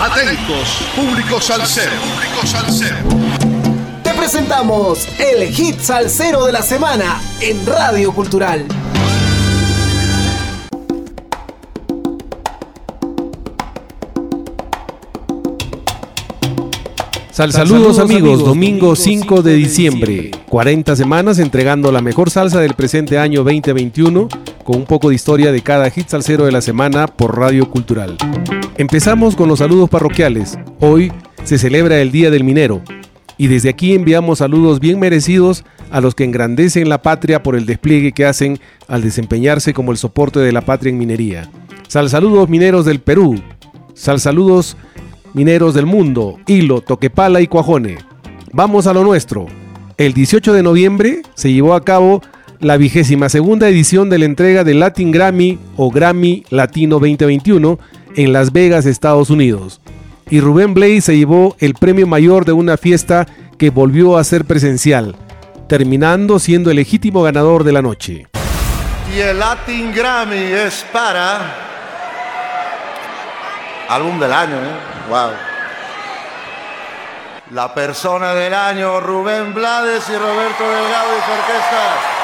[0.00, 1.90] Atentos, público salsero.
[1.90, 2.96] Público salsero.
[4.04, 8.64] Te presentamos el hit salsero de la semana en Radio Cultural.
[17.32, 23.18] Sal saludos amigos, domingo 5 de diciembre, 40 semanas entregando la mejor salsa del presente
[23.18, 24.28] año 2021
[24.68, 28.18] con un poco de historia de cada hit salsero de la semana por Radio Cultural.
[28.76, 30.58] Empezamos con los saludos parroquiales.
[30.78, 31.10] Hoy
[31.42, 32.82] se celebra el Día del Minero
[33.38, 37.64] y desde aquí enviamos saludos bien merecidos a los que engrandecen la patria por el
[37.64, 41.50] despliegue que hacen al desempeñarse como el soporte de la patria en minería.
[41.88, 43.40] Sal saludos mineros del Perú.
[43.94, 44.76] Sal saludos
[45.32, 47.96] mineros del mundo, Hilo, Toquepala y Cuajone.
[48.52, 49.46] Vamos a lo nuestro.
[49.96, 52.20] El 18 de noviembre se llevó a cabo
[52.60, 57.78] la vigésima segunda edición de la entrega del Latin Grammy o Grammy Latino 2021
[58.16, 59.80] en Las Vegas, Estados Unidos.
[60.28, 63.26] Y Rubén Blaze se llevó el premio mayor de una fiesta
[63.58, 65.16] que volvió a ser presencial,
[65.68, 68.26] terminando siendo el legítimo ganador de la noche.
[69.14, 71.54] Y el Latin Grammy es para
[73.88, 75.08] álbum del año, ¿eh?
[75.08, 75.30] Wow.
[77.52, 82.17] La persona del año, Rubén Blades y Roberto Delgado y su orquesta.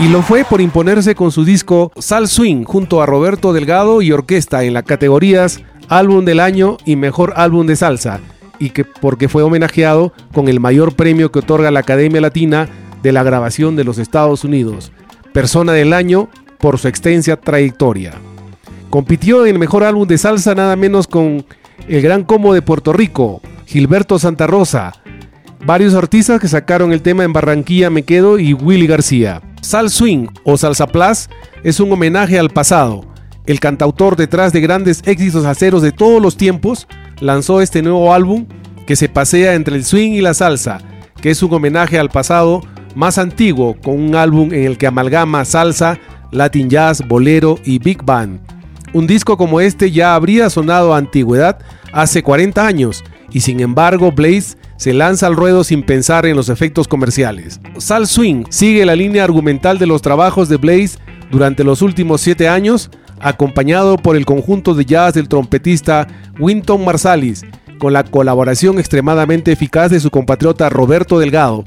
[0.00, 4.12] Y lo fue por imponerse con su disco Sal Swing junto a Roberto Delgado y
[4.12, 8.18] orquesta en las categorías Álbum del Año y Mejor Álbum de Salsa,
[8.58, 12.66] y que porque fue homenajeado con el mayor premio que otorga la Academia Latina
[13.02, 14.90] de la Grabación de los Estados Unidos,
[15.34, 18.14] Persona del Año por su extensa trayectoria.
[18.88, 21.44] Compitió en el mejor álbum de salsa nada menos con
[21.88, 24.92] el Gran Combo de Puerto Rico, Gilberto Santa Rosa,
[25.64, 29.42] varios artistas que sacaron el tema en Barranquilla Me Quedo y Willy García.
[29.62, 31.28] Sal Swing o Salsa Plus
[31.62, 33.06] es un homenaje al pasado.
[33.46, 36.88] El cantautor detrás de grandes éxitos aceros de todos los tiempos
[37.20, 38.46] lanzó este nuevo álbum
[38.88, 40.78] que se pasea entre el swing y la salsa,
[41.22, 42.62] que es un homenaje al pasado
[42.96, 45.96] más antiguo con un álbum en el que amalgama salsa,
[46.32, 48.40] Latin Jazz, Bolero y Big Band.
[48.92, 51.60] Un disco como este ya habría sonado a antigüedad
[51.92, 56.48] hace 40 años y sin embargo Blaze se lanza al ruedo sin pensar en los
[56.48, 57.60] efectos comerciales.
[57.78, 60.98] Sal Swing sigue la línea argumental de los trabajos de Blaze
[61.30, 62.90] durante los últimos 7 años,
[63.20, 66.08] acompañado por el conjunto de jazz del trompetista
[66.38, 67.44] Winton Marsalis,
[67.78, 71.64] con la colaboración extremadamente eficaz de su compatriota Roberto Delgado,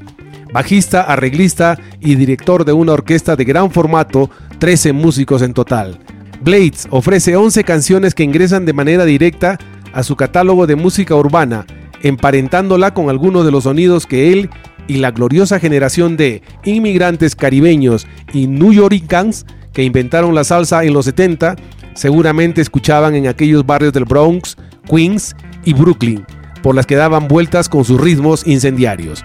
[0.52, 5.98] bajista, arreglista y director de una orquesta de gran formato, 13 músicos en total.
[6.40, 9.58] Blades ofrece 11 canciones que ingresan de manera directa
[9.94, 11.64] a su catálogo de música urbana,
[12.02, 14.50] emparentándola con algunos de los sonidos que él
[14.86, 20.92] y la gloriosa generación de inmigrantes caribeños y New Yorkers que inventaron la salsa en
[20.92, 21.56] los 70
[21.94, 24.56] seguramente escuchaban en aquellos barrios del Bronx,
[24.88, 25.34] Queens
[25.64, 26.26] y Brooklyn,
[26.62, 29.24] por las que daban vueltas con sus ritmos incendiarios.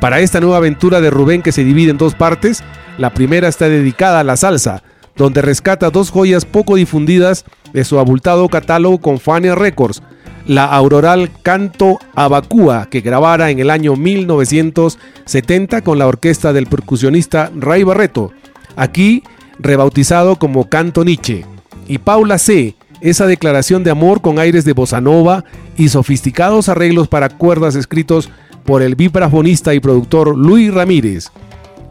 [0.00, 2.62] Para esta nueva aventura de Rubén que se divide en dos partes,
[2.98, 4.82] la primera está dedicada a la salsa,
[5.16, 10.02] donde rescata dos joyas poco difundidas de su abultado catálogo con Fania Records,
[10.46, 17.50] la auroral Canto Abacúa que grabara en el año 1970 con la orquesta del percusionista
[17.54, 18.32] Ray Barreto,
[18.76, 19.22] aquí
[19.58, 21.44] rebautizado como Canto Nietzsche,
[21.86, 25.44] y Paula C., esa declaración de amor con aires de bossa nova
[25.76, 28.30] y sofisticados arreglos para cuerdas escritos
[28.64, 31.30] por el vibrafonista y productor Luis Ramírez.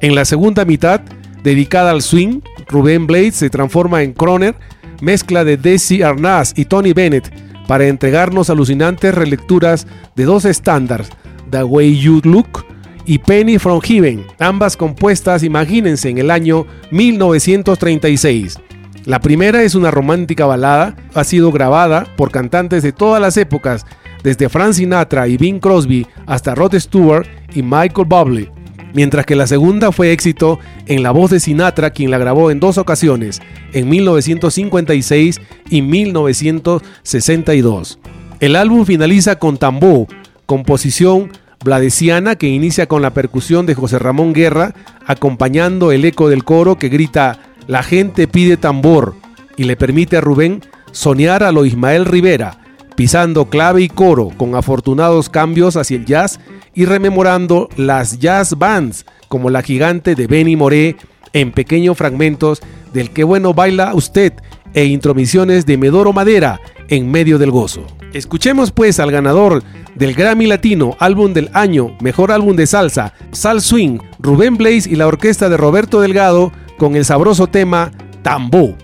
[0.01, 1.01] En la segunda mitad,
[1.43, 4.55] dedicada al swing, Rubén Blades se transforma en Croner,
[5.03, 7.31] mezcla de Desi Arnaz y Tony Bennett,
[7.67, 11.09] para entregarnos alucinantes relecturas de dos estándares,
[11.49, 12.65] The Way You Look
[13.05, 18.57] y Penny from Heaven, ambas compuestas, imagínense, en el año 1936.
[19.05, 23.85] La primera es una romántica balada, ha sido grabada por cantantes de todas las épocas
[24.23, 28.49] desde Frank Sinatra y Bing Crosby hasta Rod Stewart y Michael Bublé,
[28.93, 32.59] mientras que la segunda fue éxito en la voz de Sinatra, quien la grabó en
[32.59, 33.41] dos ocasiones,
[33.73, 37.99] en 1956 y 1962.
[38.39, 40.07] El álbum finaliza con Tambó,
[40.45, 41.31] composición
[41.63, 44.73] bladesiana que inicia con la percusión de José Ramón Guerra,
[45.05, 49.15] acompañando el eco del coro que grita La gente pide tambor
[49.55, 50.61] y le permite a Rubén
[50.91, 52.59] soñar a lo Ismael Rivera,
[52.95, 56.39] pisando clave y coro con afortunados cambios hacia el jazz
[56.75, 60.95] y rememorando las jazz bands como la gigante de Benny Moré
[61.33, 62.61] en pequeños fragmentos
[62.93, 64.33] del que bueno baila usted
[64.73, 66.59] e intromisiones de Medoro Madera
[66.89, 67.85] en medio del gozo.
[68.13, 69.63] Escuchemos pues al ganador
[69.95, 74.95] del Grammy Latino Álbum del Año, Mejor Álbum de Salsa, Sal Swing, Rubén Blaze y
[74.95, 77.91] la orquesta de Roberto Delgado con el sabroso tema
[78.21, 78.75] Tambó.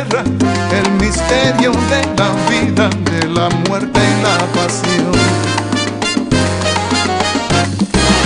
[0.00, 5.12] El misterio de la vida, de la muerte y la pasión.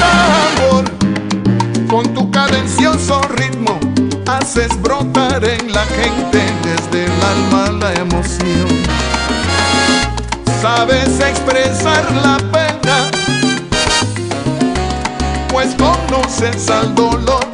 [0.02, 0.84] Amor,
[1.88, 3.80] con tu cadencioso ritmo,
[4.26, 8.68] haces brotar en la gente desde el alma la emoción.
[10.60, 13.10] Sabes expresar la pena,
[15.50, 17.52] pues conoces al dolor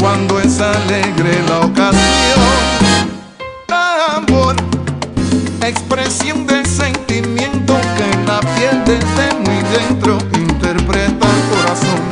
[0.00, 2.56] cuando es alegre la ocasión.
[4.16, 4.56] Amor,
[5.62, 12.02] expresión de sentimiento que la piel desde muy dentro interpreta el corazón.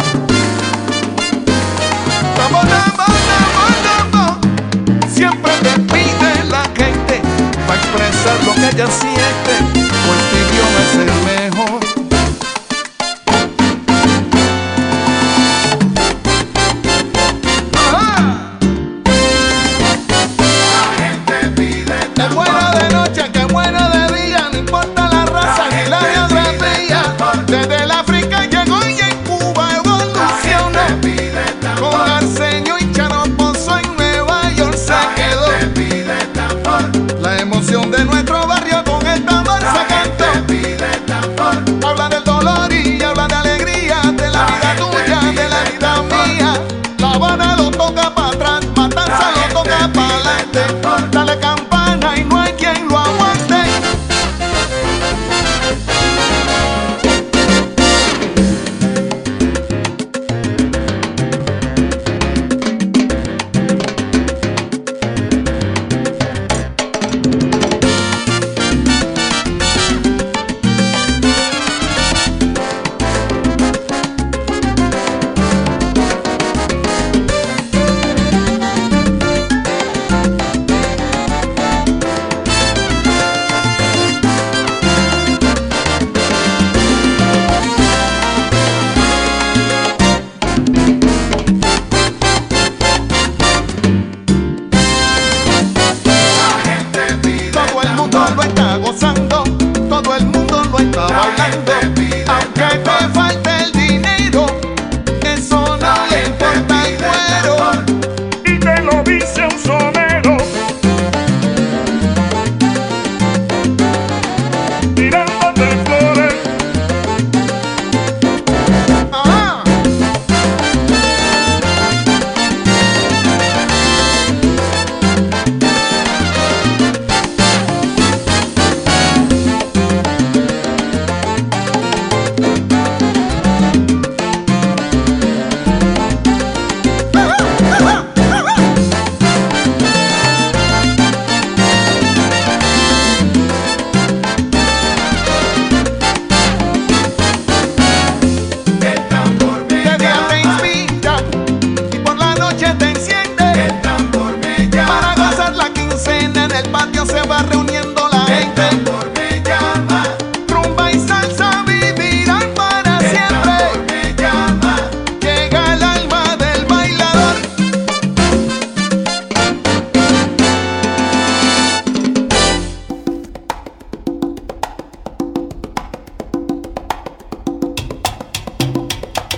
[5.13, 7.23] Siempre te pide la gente
[7.67, 9.44] para expresar lo que ella siente,
[37.67, 38.24] canción de nuestro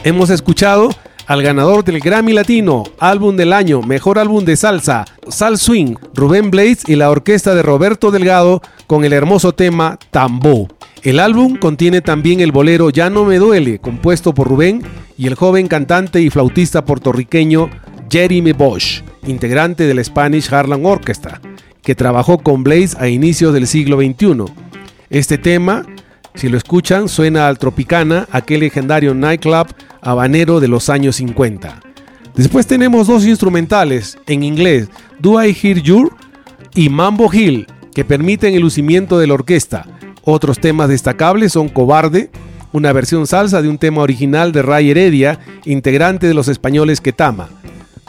[0.07, 0.91] hemos escuchado
[1.27, 6.53] al ganador del Grammy Latino, álbum del año, mejor álbum de salsa, Sal Swing, Rubén
[6.53, 10.69] Blades y la orquesta de Roberto Delgado con el hermoso tema Tambó.
[11.03, 14.85] El álbum contiene también el bolero Ya no me duele, compuesto por Rubén
[15.19, 17.69] y el joven cantante y flautista puertorriqueño
[18.09, 21.41] Jeremy Bosch, integrante del Spanish Harlem Orchestra,
[21.83, 24.45] que trabajó con Blaze a inicios del siglo XXI.
[25.11, 25.85] Este tema
[26.37, 29.66] si lo escuchan, suena al Tropicana, aquel legendario nightclub
[30.02, 31.81] habanero de los años 50.
[32.35, 34.88] Después tenemos dos instrumentales en inglés,
[35.19, 36.11] Do I Hear You
[36.75, 39.87] y Mambo Hill, que permiten el lucimiento de la orquesta.
[40.23, 42.31] Otros temas destacables son Cobarde,
[42.73, 47.49] una versión salsa de un tema original de Ray Heredia, integrante de los españoles Ketama.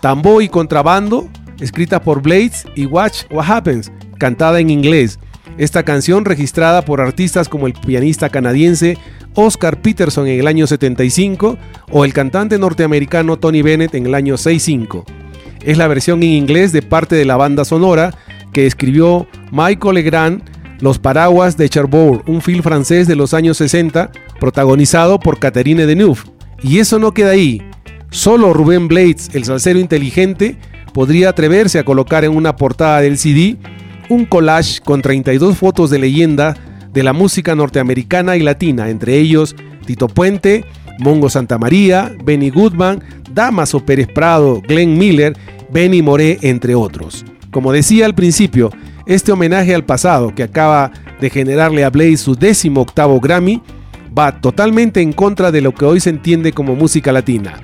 [0.01, 1.29] Tambo y Contrabando,
[1.61, 5.19] escrita por Blades, y Watch What Happens, cantada en inglés.
[5.57, 8.97] Esta canción registrada por artistas como el pianista canadiense
[9.33, 11.57] Oscar Peterson en el año 75
[11.91, 15.03] o el cantante norteamericano Tony Bennett en el año 65.
[15.63, 18.13] Es la versión en inglés de parte de la banda sonora
[18.53, 20.43] que escribió Michael Legrand
[20.79, 26.21] Los Paraguas de Cherbourg, un film francés de los años 60 protagonizado por Catherine Deneuve.
[26.61, 27.61] Y eso no queda ahí.
[28.11, 30.57] Solo Rubén Blades, el salsero inteligente,
[30.93, 33.57] podría atreverse a colocar en una portada del CD
[34.09, 36.55] un collage con 32 fotos de leyenda
[36.93, 40.65] de la música norteamericana y latina, entre ellos Tito Puente,
[40.99, 45.37] Mongo Santamaría, Benny Goodman, Damaso Pérez Prado, Glenn Miller,
[45.69, 47.25] Benny Moré, entre otros.
[47.51, 48.71] Como decía al principio,
[49.05, 53.61] este homenaje al pasado que acaba de generarle a Blaze su décimo octavo Grammy
[54.17, 57.61] va totalmente en contra de lo que hoy se entiende como música latina.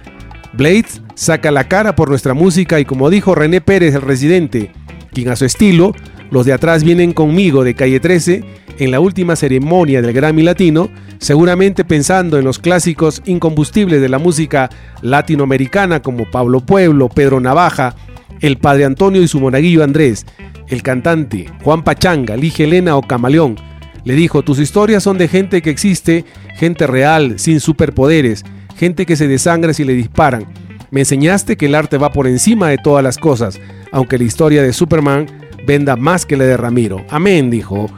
[0.54, 4.72] Blades saca la cara por nuestra música y como dijo René Pérez, el residente,
[5.12, 5.94] quien a su estilo,
[6.32, 8.44] los de atrás vienen conmigo de calle 13,
[8.80, 10.90] en la última ceremonia del Grammy Latino,
[11.20, 14.70] seguramente pensando en los clásicos incombustibles de la música
[15.02, 17.96] latinoamericana como Pablo Pueblo, Pedro Navaja,
[18.42, 20.26] el Padre Antonio y su monaguillo Andrés,
[20.68, 23.58] el cantante Juan Pachanga, Lige Elena o Camaleón,
[24.04, 26.26] le dijo, tus historias son de gente que existe,
[26.58, 28.44] gente real, sin superpoderes,
[28.76, 30.46] gente que se desangra si le disparan.
[30.92, 33.60] Me enseñaste que el arte va por encima de todas las cosas,
[33.92, 35.28] aunque la historia de Superman
[35.66, 37.06] venda más que la de Ramiro.
[37.10, 37.90] Amén, dijo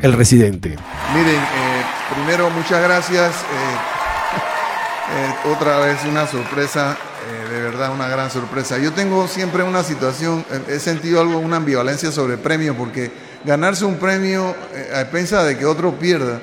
[0.00, 0.76] el residente.
[1.14, 3.32] Miren, eh, primero muchas gracias.
[3.32, 3.76] Eh,
[5.16, 6.96] eh, otra vez una sorpresa,
[7.50, 8.78] de verdad una gran sorpresa.
[8.78, 13.10] Yo tengo siempre una situación, he sentido algo, una ambivalencia sobre el premio, porque
[13.44, 14.54] ganarse un premio
[14.94, 16.40] a pensar de que otro pierda,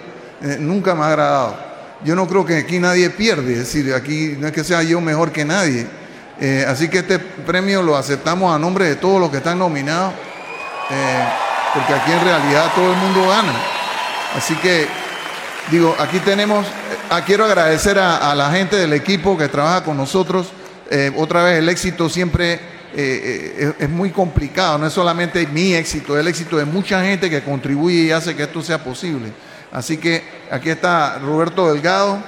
[0.59, 1.57] nunca me ha agradado.
[2.03, 5.01] Yo no creo que aquí nadie pierde, es decir, aquí no es que sea yo
[5.01, 5.85] mejor que nadie.
[6.67, 10.13] así que este premio lo aceptamos a nombre de todos los que están nominados
[11.73, 13.53] porque aquí en realidad todo el mundo gana.
[14.35, 14.87] Así que,
[15.69, 20.51] digo, aquí tenemos, eh, quiero agradecer a, la gente del equipo que trabaja con nosotros.
[20.89, 22.59] Eh, otra vez, el éxito siempre
[22.93, 27.29] eh, es, muy complicado, no es solamente mi éxito, es el éxito de mucha gente
[27.29, 29.31] que contribuye y hace que esto sea posible.
[29.71, 32.21] Así que aquí está Roberto Delgado,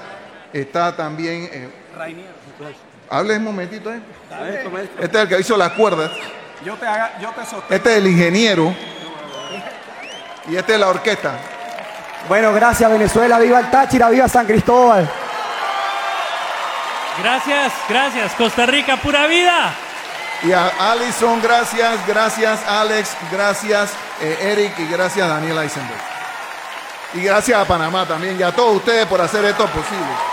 [0.54, 1.50] está también...
[3.10, 4.02] Hable un momentito, ¿eh?
[5.00, 6.10] Este es el que hizo las cuerdas.
[6.64, 8.74] Yo te, haga, yo te Este es el ingeniero.
[10.48, 11.34] Y esta es la orquesta.
[12.30, 15.10] Bueno, gracias Venezuela, viva el Táchira, viva San Cristóbal.
[17.22, 18.32] Gracias, gracias.
[18.34, 19.74] Costa Rica, pura vida.
[20.44, 23.92] Y a Alison, gracias, gracias Alex, gracias
[24.22, 26.02] eh, Eric y gracias Daniel Eisenberg.
[27.14, 30.33] Y gracias a Panamá también y a todos ustedes por hacer esto posible.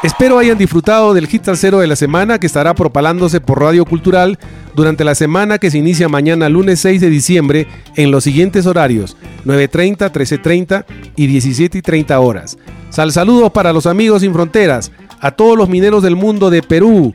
[0.00, 4.38] Espero hayan disfrutado del hit cero de la semana que estará propalándose por Radio Cultural
[4.76, 9.16] durante la semana que se inicia mañana lunes 6 de diciembre en los siguientes horarios
[9.44, 10.84] 9.30, 13.30
[11.16, 12.58] y 17.30 horas.
[12.90, 17.12] Sal saludos para los amigos sin fronteras, a todos los mineros del mundo de Perú,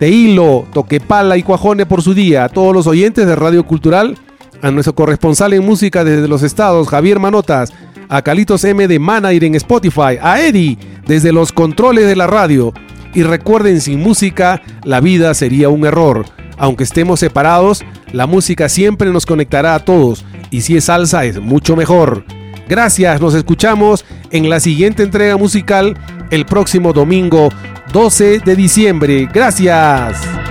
[0.00, 4.16] de Hilo, Toquepala y Cuajone por su día, a todos los oyentes de Radio Cultural,
[4.62, 7.74] a nuestro corresponsal en música desde los estados, Javier Manotas,
[8.08, 10.78] a Calitos M de Manager en Spotify, a Eddie
[11.12, 12.72] desde los controles de la radio.
[13.12, 16.24] Y recuerden, sin música, la vida sería un error.
[16.56, 21.38] Aunque estemos separados, la música siempre nos conectará a todos y si es salsa es
[21.38, 22.24] mucho mejor.
[22.66, 25.98] Gracias, nos escuchamos en la siguiente entrega musical
[26.30, 27.50] el próximo domingo
[27.92, 29.28] 12 de diciembre.
[29.30, 30.41] Gracias.